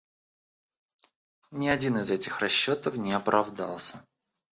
[1.51, 4.03] Ни один из этих расчетов не оправдался.